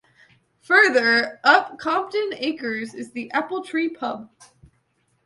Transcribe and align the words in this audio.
Further 0.61 1.39
up 1.43 1.77
Compton 1.77 2.31
Acres 2.37 2.95
is 2.95 3.11
The 3.11 3.29
Apple 3.33 3.61
Tree 3.63 3.87
pub. 3.87 4.31